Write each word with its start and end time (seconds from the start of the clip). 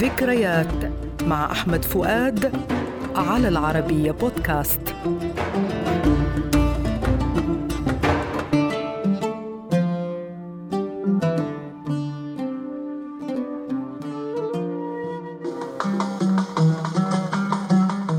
ذكريات 0.00 0.92
مع 1.22 1.52
أحمد 1.52 1.84
فؤاد 1.84 2.52
على 3.16 3.48
العربية 3.48 4.10
بودكاست. 4.10 4.80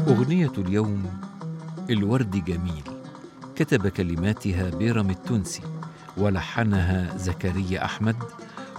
أغنية 0.07 0.51
اليوم 0.57 1.03
الورد 1.89 2.43
جميل. 2.45 2.83
كتب 3.55 3.87
كلماتها 3.87 4.69
بيرم 4.69 5.09
التونسي 5.09 5.63
ولحنها 6.17 7.17
زكريا 7.17 7.85
أحمد 7.85 8.15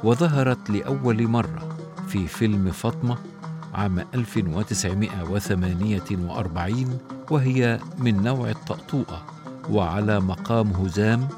وظهرت 0.05 0.71
لأول 0.71 1.29
مرة. 1.29 1.72
في 2.13 2.27
فيلم 2.27 2.71
فاطمة 2.71 3.19
عام 3.75 3.99
1948 4.15 6.99
وهي 7.31 7.79
من 7.99 8.23
نوع 8.23 8.51
الطأطوئة 8.51 9.23
وعلى 9.71 10.21
مقام 10.21 10.67
هزام 10.71 11.29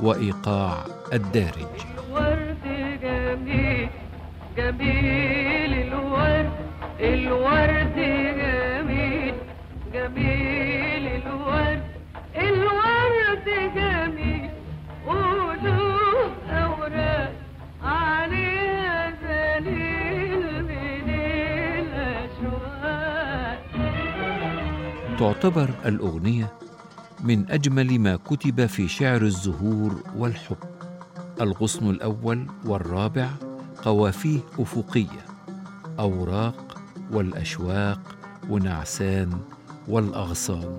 وإيقاع 0.00 0.84
الدارج. 1.12 1.66
الورد 2.08 2.56
جميل 3.02 3.88
جميل 4.56 5.72
الورد 5.92 6.50
الورد 7.00 7.94
جميل 8.40 9.34
جميل 9.94 11.06
الورد 11.22 11.82
الورد 12.36 13.44
جميل. 13.74 13.93
تعتبر 25.18 25.70
الأغنية 25.84 26.52
من 27.24 27.50
أجمل 27.50 27.98
ما 27.98 28.16
كتب 28.16 28.66
في 28.66 28.88
شعر 28.88 29.22
الزهور 29.22 30.02
والحب. 30.16 30.56
الغصن 31.40 31.90
الأول 31.90 32.46
والرابع 32.64 33.30
قوافيه 33.82 34.40
أفقية 34.58 35.24
أوراق 35.98 36.78
والأشواق 37.12 38.00
ونعسان 38.50 39.38
والأغصان. 39.88 40.78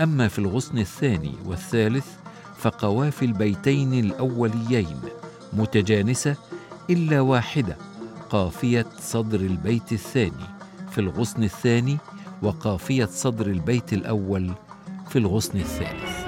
أما 0.00 0.28
في 0.28 0.38
الغصن 0.38 0.78
الثاني 0.78 1.34
والثالث 1.44 2.06
فقوافي 2.56 3.24
البيتين 3.24 3.94
الأوليين 3.94 5.00
متجانسة 5.52 6.36
إلا 6.90 7.20
واحدة 7.20 7.76
قافية 8.30 8.86
صدر 9.00 9.40
البيت 9.40 9.92
الثاني. 9.92 10.46
في 10.90 11.00
الغصن 11.00 11.42
الثاني 11.42 11.98
وقافية 12.42 13.04
صدر 13.04 13.46
البيت 13.46 13.92
الأول 13.92 14.50
في 15.08 15.18
الغصن 15.18 15.58
الثالث. 15.58 16.24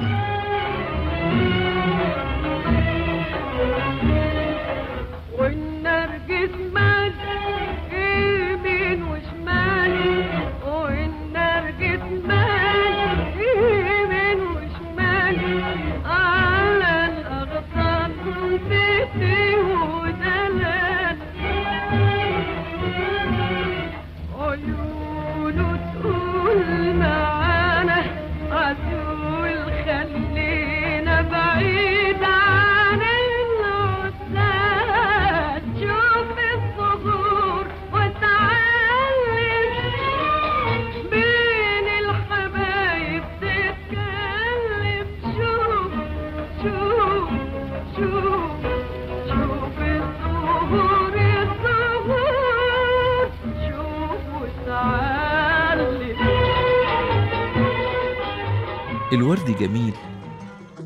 الورد 59.13 59.57
جميل. 59.61 59.95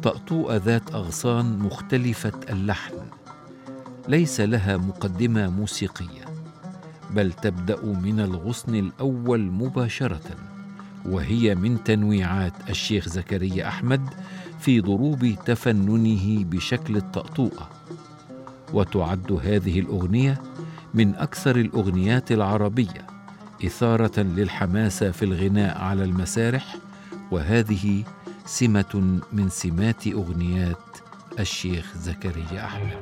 طأطوءة 0.02 0.56
ذات 0.56 0.94
أغصان 0.94 1.58
مختلفة 1.58 2.32
اللحن. 2.50 2.94
ليس 4.08 4.40
لها 4.40 4.76
مقدمة 4.76 5.50
موسيقية 5.50 6.24
بل 7.10 7.32
تبدأ 7.32 7.84
من 7.84 8.20
الغصن 8.20 8.74
الأول 8.74 9.40
مباشرة 9.40 10.36
وهي 11.06 11.54
من 11.54 11.84
تنويعات 11.84 12.52
الشيخ 12.70 13.08
زكريا 13.08 13.68
أحمد 13.68 14.10
في 14.58 14.80
ضروب 14.80 15.34
تفننه 15.46 16.44
بشكل 16.44 16.96
الطأطوءة 16.96 17.70
وتعد 18.72 19.32
هذه 19.32 19.80
الأغنية 19.80 20.42
من 20.94 21.14
أكثر 21.14 21.56
الأغنيات 21.56 22.32
العربية 22.32 23.06
إثارة 23.64 24.20
للحماسة 24.20 25.10
في 25.10 25.24
الغناء 25.24 25.78
على 25.78 26.04
المسارح 26.04 26.76
وهذه 27.30 28.04
سمة 28.46 29.20
من 29.32 29.48
سمات 29.48 30.06
أغنيات 30.06 30.76
الشيخ 31.38 31.96
زكريا 31.96 32.64
أحمد. 32.64 33.00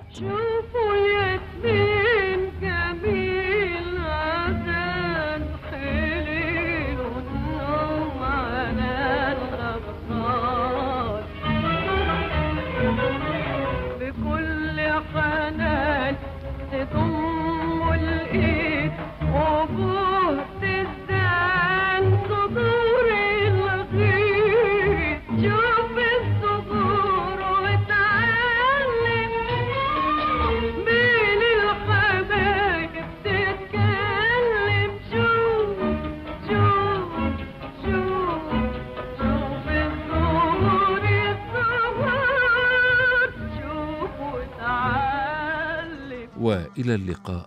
وإلى 46.40 46.94
اللقاء 46.94 47.46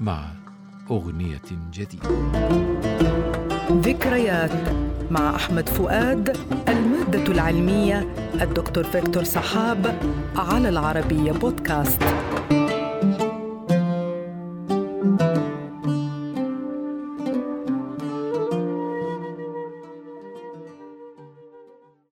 مع 0.00 0.24
أغنية 0.90 1.42
جديدة. 1.72 2.08
ذكريات 3.72 4.50
مع 5.10 5.36
أحمد 5.36 5.68
فؤاد 5.68 6.36
المادة 6.68 7.32
العلمية 7.32 8.14
الدكتور 8.40 8.84
فيكتور 8.84 9.24
صحاب 9.24 9.98
على 10.36 10.68
العربية 10.68 11.32
بودكاست. 11.32 12.02
thank 15.12 15.36
you 15.36 15.41